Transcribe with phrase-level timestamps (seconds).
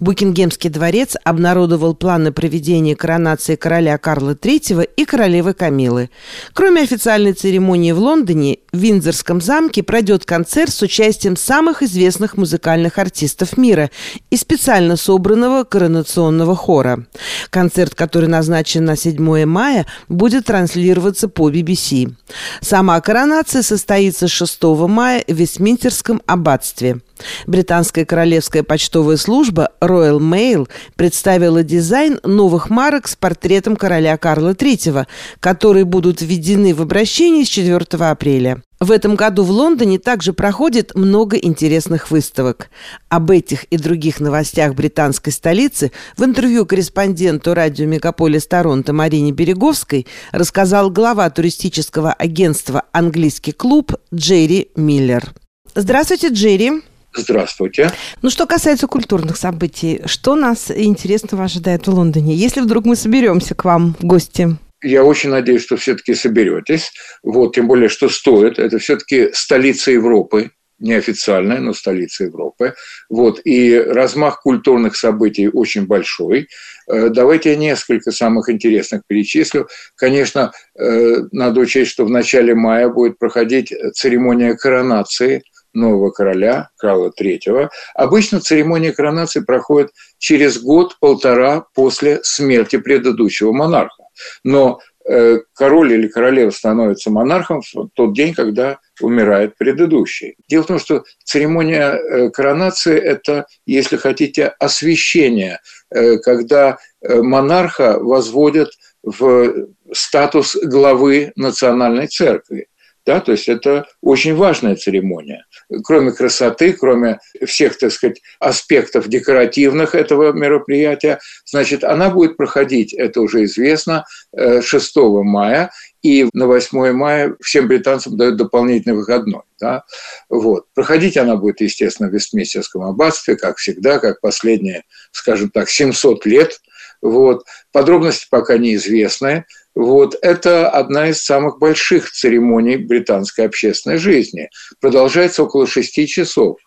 [0.00, 6.10] Букингемский дворец обнародовал планы проведения коронации короля Карла III и королевы Камилы.
[6.52, 12.98] Кроме официальной церемонии в Лондоне, в Виндзорском замке пройдет концерт с участием самых известных музыкальных
[12.98, 13.90] артистов мира
[14.30, 17.06] и специально собранного коронационного хора.
[17.50, 22.12] Концерт, который назначен на 7 мая, будет транслироваться по BBC.
[22.60, 27.00] Сама коронация состоится 6 мая в Вестминстерском аббатстве.
[27.46, 35.06] Британская королевская почтовая служба Royal Mail представила дизайн новых марок с портретом короля Карла III,
[35.40, 38.62] которые будут введены в обращение с 4 апреля.
[38.82, 42.68] В этом году в Лондоне также проходит много интересных выставок.
[43.08, 50.08] Об этих и других новостях британской столицы в интервью корреспонденту радио «Мегаполис Торонто» Марине Береговской
[50.32, 55.32] рассказал глава туристического агентства «Английский клуб» Джерри Миллер.
[55.76, 56.82] Здравствуйте, Джерри.
[57.14, 57.92] Здравствуйте.
[58.22, 63.54] Ну, что касается культурных событий, что нас интересного ожидает в Лондоне, если вдруг мы соберемся
[63.54, 64.56] к вам в гости?
[64.82, 66.92] Я очень надеюсь, что все-таки соберетесь.
[67.22, 68.58] Вот, тем более, что стоит.
[68.58, 72.74] Это все-таки столица Европы, неофициальная, но столица Европы.
[73.08, 76.48] Вот, и размах культурных событий очень большой.
[76.90, 79.68] Э, давайте я несколько самых интересных перечислю.
[79.94, 85.42] Конечно, э, надо учесть, что в начале мая будет проходить церемония коронации
[85.74, 87.68] нового короля, Карла III.
[87.94, 94.04] Обычно церемония коронации проходит через год-полтора после смерти предыдущего монарха.
[94.44, 100.36] Но э, король или королева становится монархом в тот день, когда умирает предыдущий.
[100.48, 108.70] Дело в том, что церемония э, коронации– это, если хотите, освящение, э, когда монарха возводят
[109.02, 112.68] в статус главы национальной церкви.
[113.04, 115.44] Да, то есть это очень важная церемония.
[115.82, 123.20] Кроме красоты, кроме всех, так сказать, аспектов декоративных этого мероприятия, значит, она будет проходить, это
[123.20, 124.04] уже известно,
[124.36, 125.70] 6 э, мая,
[126.02, 129.42] и на 8 мая всем британцам дают дополнительный выходной.
[129.60, 129.84] Да?
[130.28, 130.66] Вот.
[130.74, 136.60] Проходить она будет, естественно, в Вестминстерском аббатстве, как всегда, как последние, скажем так, 700 лет.
[137.00, 137.44] Вот.
[137.72, 139.44] Подробности пока неизвестны.
[139.74, 144.50] Вот это одна из самых больших церемоний британской общественной жизни.
[144.80, 146.58] Продолжается около шести часов.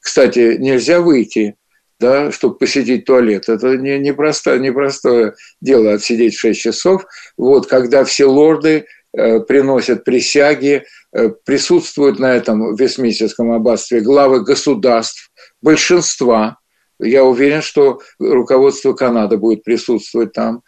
[0.00, 1.56] Кстати, нельзя выйти,
[1.98, 3.48] да, чтобы посетить туалет.
[3.48, 7.04] Это не, не, просто, не простое дело отсидеть 6 часов.
[7.36, 8.86] Вот, когда все лорды
[9.16, 15.30] э, приносят присяги, э, присутствуют на этом Вестминстерском аббатстве главы государств,
[15.62, 16.58] большинства.
[17.00, 20.62] Я уверен, что руководство Канады будет присутствовать там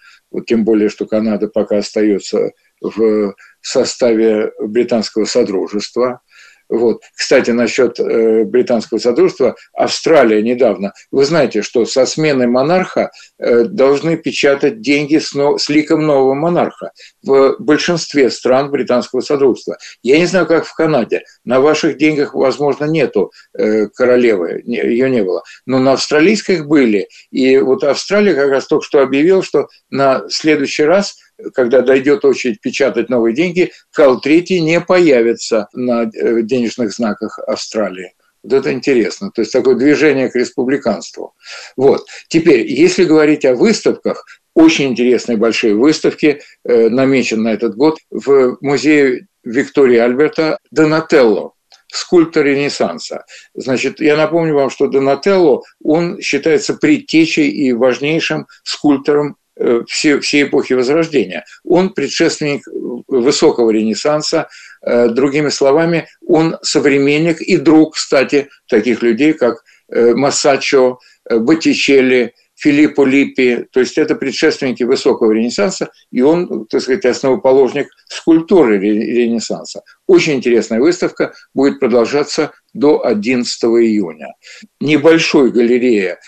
[0.45, 6.21] тем более, что Канада пока остается в составе британского содружества.
[6.69, 7.03] Вот.
[7.15, 14.17] Кстати, насчет э, британского содружества, Австралия недавно, вы знаете, что со сменой монарха э, должны
[14.17, 16.91] печатать деньги с, но, с ликом нового монарха
[17.23, 19.79] в большинстве стран британского содружества.
[20.03, 21.23] Я не знаю, как в Канаде.
[21.45, 25.43] На ваших деньгах, возможно, нету э, королевы, не, ее не было.
[25.67, 27.09] Но на австралийских были.
[27.31, 31.17] И вот Австралия как раз только что объявила, что на следующий раз–
[31.55, 38.15] когда дойдет очередь печатать новые деньги, Карл III не появится на э, денежных знаках Австралии.
[38.43, 39.31] Вот это интересно.
[39.35, 41.35] То есть такое движение к республиканству.
[41.77, 42.07] Вот.
[42.29, 44.25] Теперь, если говорить о выставках,
[44.55, 51.53] очень интересные большие выставки э, намечены на этот год в музее Виктории Альберта Донателло
[51.89, 53.25] скульптор Ренессанса.
[53.55, 60.45] Значит, я напомню вам, что Донателло, он считается предтечей и важнейшим скульптором Э, все, всей
[60.45, 61.45] эпохи Возрождения.
[61.65, 62.63] Он предшественник
[63.09, 64.49] высокого Ренессанса,
[64.83, 70.99] э, другими словами, он современник и друг, кстати, таких людей, как э, Массачо,
[71.31, 78.79] Боттичелли, Филиппо Липпи, то есть это предшественники высокого Ренессанса, и он, так сказать, основоположник скульптуры
[78.79, 79.83] Ренессанса.
[80.07, 84.35] Очень интересная выставка, будет продолжаться до 11 июня.
[84.81, 86.19] Небольшой галерея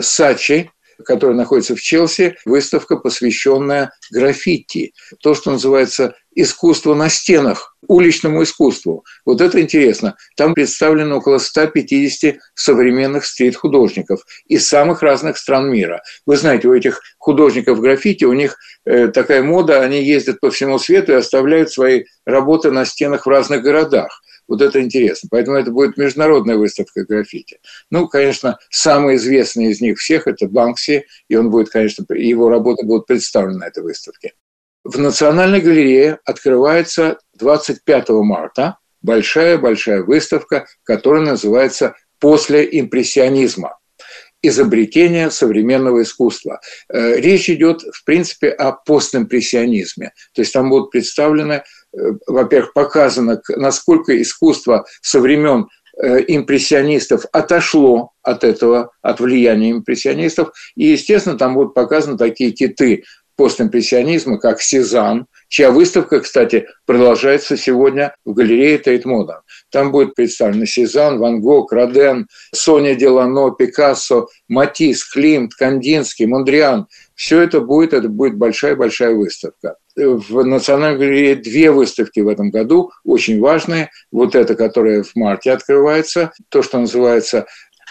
[0.00, 0.70] Сачи,
[1.04, 4.92] которая находится в Челси, выставка, посвященная граффити.
[5.22, 9.04] То, что называется искусство на стенах, уличному искусству.
[9.24, 10.16] Вот это интересно.
[10.36, 16.02] Там представлено около 150 современных стрит-художников из самых разных стран мира.
[16.26, 20.78] Вы знаете, у этих художников граффити, у них э, такая мода, они ездят по всему
[20.78, 24.22] свету и оставляют свои работы на стенах в разных городах.
[24.48, 25.28] Вот это интересно.
[25.30, 27.58] Поэтому это будет международная выставка граффити.
[27.90, 32.86] Ну, конечно, самый известный из них всех– это Банкси, и он будет, конечно, его работы
[32.86, 34.34] будут представлены на этой выставке.
[34.84, 43.78] В Национальной галерее открывается 25 марта большая-большая выставка, которая называется «После импрессионизма».
[44.42, 46.60] изобретение современного искусства.
[46.88, 50.12] Э, речь идет, в принципе, о постимпрессионизме.
[50.34, 51.64] То есть там будут представлены,
[52.26, 55.68] во-первых, показано, насколько искусство со времен
[56.00, 60.52] э, импрессионистов отошло от этого, от влияния импрессионистов.
[60.74, 63.04] И, естественно, там будут показаны такие киты
[63.36, 69.40] постимпрессионизма, как Сезанн, чья выставка, кстати, продолжается сегодня в галерее Тейт Модерн.
[69.70, 76.86] Там будет представлен Сезанн, Ван Гог, Роден, Соня Делоне, Пикассо, Матисс, Климт, Кандинский, Мондриан.
[77.14, 79.76] Все это будет, это будет большая-большая выставка.
[79.94, 83.90] В Национальной галерее две выставки в этом году, очень важные.
[84.12, 87.46] Вот эта, которая в марте открывается, то, что называется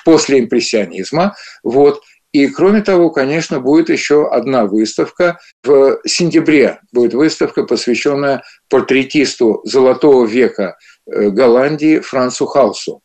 [0.05, 1.35] после импрессионизма.
[1.63, 2.01] Вот.
[2.35, 5.39] И кроме того, конечно, будет еще одна выставка.
[5.63, 10.77] В сентябре будет выставка, посвященная портретисту золотого века
[11.09, 13.01] э, Голландии Францу Халсу,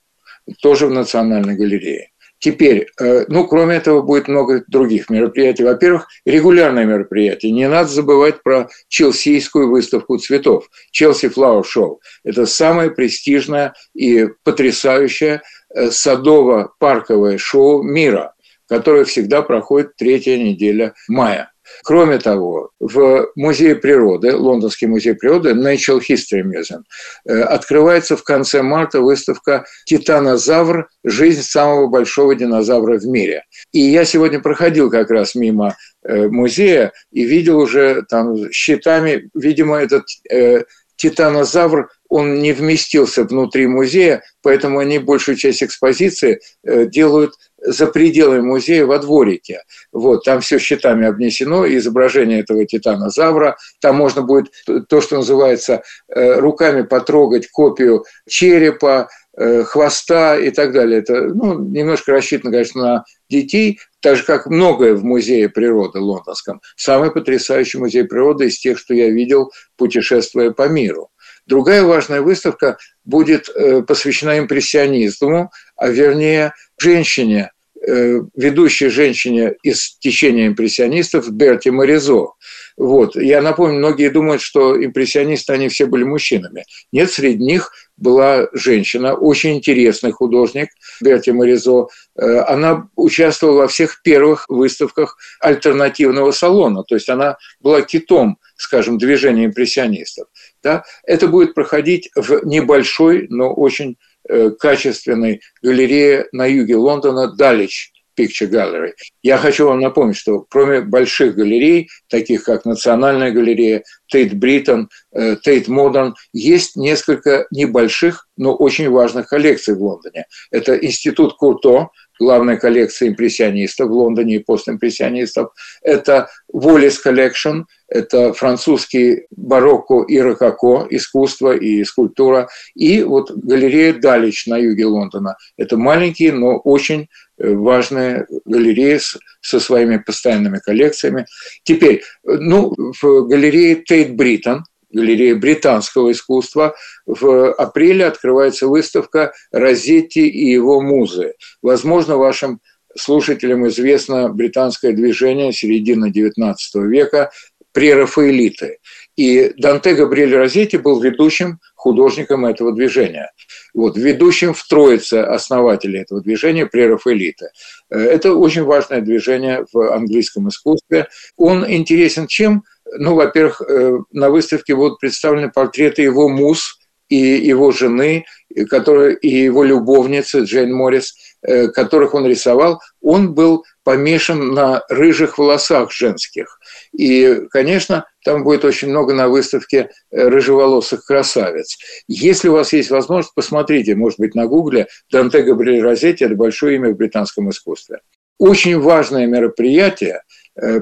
[0.61, 2.09] тоже в Национальной галерее.
[2.41, 5.63] Теперь, э, ну, кроме этого, будет много других мероприятий.
[5.63, 7.53] Во-первых, регулярные мероприятия.
[7.53, 10.69] Не надо забывать про челсийскую выставку цветов.
[10.91, 11.99] Челси Flower Show.
[12.25, 15.43] Это самое престижное и потрясающее
[15.73, 18.35] э, садово-парковое шоу мира–
[18.71, 21.51] которая всегда проходит третья неделя мая.
[21.83, 26.83] Кроме того, в Музее природы, Лондонский музей природы, Natural History Museum,
[27.27, 30.89] э, открывается в конце марта выставка «Титанозавр.
[31.05, 33.45] Жизнь самого большого динозавра в мире».
[33.73, 39.79] И я сегодня проходил как раз мимо э, музея и видел уже там щитами, видимо,
[39.79, 40.65] этот э,
[40.97, 48.87] титанозавр, он не вместился внутри музея, поэтому они большую часть экспозиции делают за пределами музея
[48.87, 49.63] во дворике.
[49.93, 53.57] Вот, там все щитами обнесено, изображение этого титанозавра.
[53.81, 54.51] Там можно будет
[54.89, 61.01] то, что называется, э, руками потрогать копию черепа, э, хвоста и так далее.
[61.01, 66.61] Это ну, немножко рассчитано, конечно, на детей, так же, как многое в Музее природы лондонском.
[66.77, 71.11] Самый потрясающий музей природы из тех, что я видел, путешествуя по миру.
[71.47, 72.79] Другая важная выставка
[73.11, 77.51] будет э, посвящена импрессионизму, а вернее женщине,
[77.87, 82.29] э, ведущей женщине из течения импрессионистов Берти Моризо.
[82.77, 83.17] Вот.
[83.17, 86.65] Я напомню, многие думают, что импрессионисты, они все были мужчинами.
[86.93, 90.71] Нет, среди них была женщина, очень интересный художник
[91.03, 91.89] Берти Моризо.
[92.17, 98.99] Э, она участвовала во всех первых выставках альтернативного салона, то есть она была китом, скажем,
[98.99, 100.29] движения импрессионистов.
[100.63, 100.85] Да?
[101.05, 103.97] Это будет проходить в небольшой, но очень
[104.29, 108.93] Э, качественной галерее на юге Лондона Dulwich Picture Gallery.
[109.23, 115.69] Я хочу вам напомнить, что кроме больших галерей, таких как Национальная галерея, Тейт Британ, Тейт
[115.69, 120.27] Модерн, есть несколько небольших, но очень важных коллекций в Лондоне.
[120.51, 121.89] Это Институт Курто,
[122.21, 125.53] главная коллекция импрессионистов в Лондоне и постимпрессионистов.
[125.83, 132.49] Это Wallace Collection, это французский барокко и рококо, искусство и скульптура.
[132.77, 135.37] И вот галерея Далич на юге Лондона.
[135.57, 137.09] Это маленькие, но очень
[137.39, 139.01] э, важная галерея
[139.41, 141.27] со своими постоянными коллекциями.
[141.65, 146.75] Теперь, ну, в галерее Тейт Британ, галерея британского искусства,
[147.07, 151.35] в апреле открывается выставка Розетти и его музы.
[151.63, 152.61] Возможно, вашим
[152.97, 156.55] слушателям известно британское движение середины XIX
[156.87, 157.31] века
[157.73, 158.79] прерафаэлиты.
[159.17, 163.31] И Данте Габриэль Розетти был ведущим художником этого движения.
[163.75, 167.51] Вот, ведущим в троице основателей этого движения прерафаэлиты.
[167.91, 171.09] Это очень важное движение в английском искусстве.
[171.37, 172.65] Он интересен чем?
[172.99, 176.79] Ну, во-первых, э, на выставке будут представлены портреты его муз
[177.09, 178.25] и его жены,
[178.69, 182.81] которые, и его любовницы Джейн Моррис, э, которых он рисовал.
[183.03, 186.61] Он был помешан на рыжих волосах женских.
[186.93, 191.79] И, конечно, там будет очень много на выставке э, рыжеволосых красавиц.
[192.07, 196.77] Если у вас есть возможность, посмотрите, может быть, на гугле Данте Габриэль Розетти– это большое
[196.77, 198.01] имя в британском искусстве.
[198.39, 200.23] Очень важное мероприятие–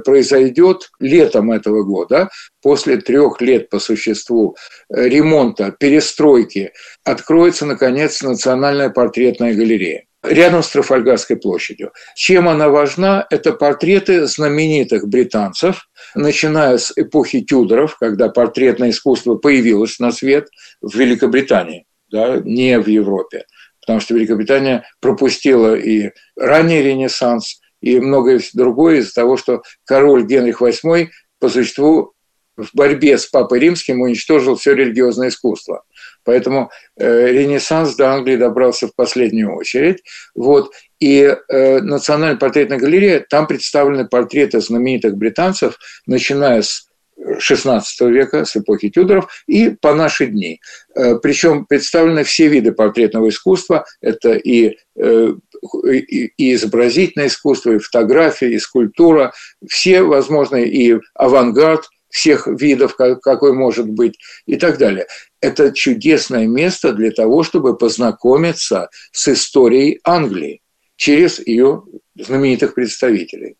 [0.04, 2.28] произойдет летом этого года,
[2.62, 4.56] после трех лет по существу
[4.88, 6.72] э, ремонта, перестройки,
[7.04, 11.92] откроется, наконец, Национальная портретная галерея рядом с Трафальгарской площадью.
[12.16, 13.26] Чем она важна?
[13.30, 20.48] Это портреты знаменитых британцев, начиная с эпохи Тюдоров, когда портретное искусство появилось на свет
[20.80, 23.44] в Великобритании, да, не в Европе,
[23.80, 30.60] потому что Великобритания пропустила и ранний Ренессанс, и многое другое из-за того, что король Генрих
[30.60, 31.08] VIII
[31.38, 32.14] по существу
[32.56, 35.84] в борьбе с Папой Римским уничтожил все религиозное искусство.
[36.24, 40.02] Поэтому э, Ренессанс до Англии добрался в последнюю очередь.
[40.34, 40.72] Вот.
[40.98, 46.87] И э, Национальная портретная галерея, там представлены портреты знаменитых британцев, начиная с
[47.18, 50.60] XVI века, с эпохи Тюдоров, и по наши дни.
[50.94, 53.84] Э, Причем представлены все виды портретного искусства.
[54.00, 55.32] Это и, э,
[55.92, 59.32] и изобразительное искусство, и фотография, и скульптура.
[59.68, 65.06] Все возможные, и авангард всех видов, какой может быть, и так далее.
[65.40, 70.62] Это чудесное место для того, чтобы познакомиться с историей Англии
[70.96, 71.84] через ее
[72.16, 73.56] знаменитых представителей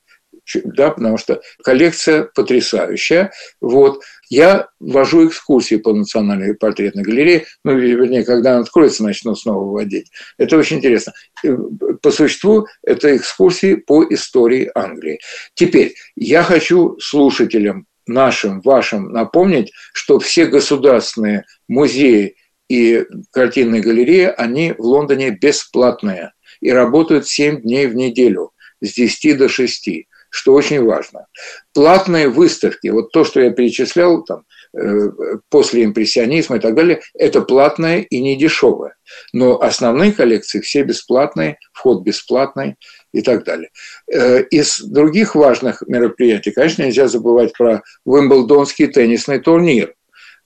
[0.64, 3.32] да, потому что коллекция потрясающая.
[3.60, 4.02] Вот.
[4.30, 10.10] Я вожу экскурсии по Национальной портретной галерее, ну, вернее, когда она откроется, начну снова вводить.
[10.36, 11.12] Это очень интересно.
[11.44, 11.56] Э,
[12.02, 15.20] по существу, это экскурсии по истории Англии.
[15.54, 22.36] Теперь, я хочу слушателям нашим, вашим напомнить, что все государственные музеи
[22.68, 29.38] и картинные галереи, они в Лондоне бесплатные и работают 7 дней в неделю с 10
[29.38, 31.26] до 6 что очень важно.
[31.74, 34.44] Платные выставки, вот то, что я перечислял там,
[34.76, 35.10] э,
[35.48, 38.94] после импрессионизма и так далее, это платное и не дешевое.
[39.32, 42.76] Но основные коллекции все бесплатные, вход бесплатный
[43.12, 43.70] и так далее.
[44.12, 49.94] Э, из других важных мероприятий, конечно, нельзя забывать про Уимблдонский теннисный турнир.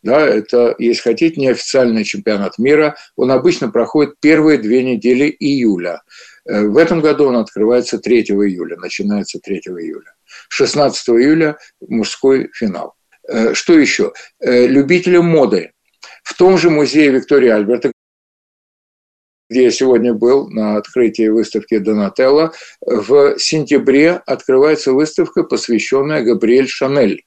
[0.03, 2.97] Да, это, если хотите, неофициальный чемпионат мира.
[3.17, 6.03] Он обычно проходит первые две недели июля.
[6.45, 10.15] Э, в этом году он открывается 3 июля, начинается 3 июля.
[10.49, 12.95] 16 июля мужской финал.
[13.29, 14.13] Э, что еще?
[14.41, 15.73] Э, любители моды.
[16.25, 17.93] В том же музее Виктория Альберта,
[19.49, 27.25] где я сегодня был на открытии выставки Донателло, в сентябре открывается выставка, посвященная Габриэль Шанель.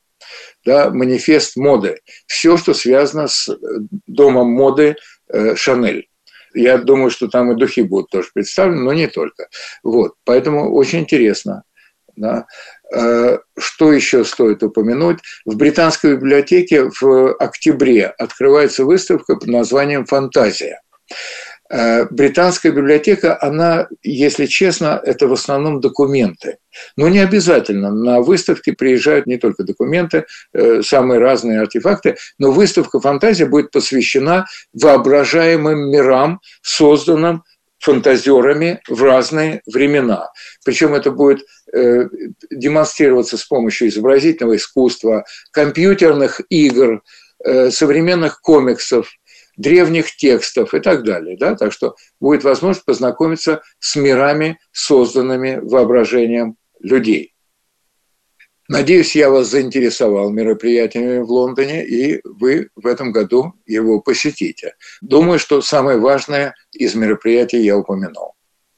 [0.65, 2.00] Да, манифест моды.
[2.25, 3.55] Все, что связано с
[4.07, 4.95] домом моды
[5.55, 6.07] Шанель.
[6.55, 9.50] Я думаю, что там и духи будут тоже представлены, но не только.
[9.83, 11.63] Вот, поэтому очень интересно.
[12.15, 12.45] Да.
[12.93, 15.19] Э, что еще стоит упомянуть?
[15.45, 20.81] В Британской библиотеке в октябре открывается выставка под названием «Фантазия».
[21.67, 26.57] Э, британская библиотека, она, если честно, это в основном документы.
[26.95, 27.91] Но не обязательно.
[27.91, 34.45] На выставке приезжают не только документы, э, самые разные артефакты, но выставка «Фантазия» будет посвящена
[34.74, 37.43] воображаемым мирам, созданным
[37.79, 40.29] фантазерами в разные времена.
[40.63, 42.07] Причем это будет э,
[42.51, 47.01] демонстрироваться с помощью изобразительного искусства, компьютерных игр,
[47.69, 49.12] современных комиксов,
[49.57, 51.38] древних текстов и так далее.
[51.38, 51.55] Да?
[51.55, 57.35] Так что будет возможность познакомиться с мирами, созданными воображением людей.
[58.67, 64.74] Надеюсь, я вас заинтересовал мероприятиями в Лондоне, и вы в этом году его посетите.
[65.01, 68.33] Думаю, что самое важное из мероприятий я упомянул.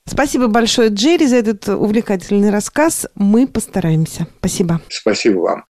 [0.06, 3.08] Спасибо большое, Джерри, за этот увлекательный рассказ.
[3.16, 4.28] Мы постараемся.
[4.40, 4.82] Спасибо.
[4.90, 5.66] Спасибо вам.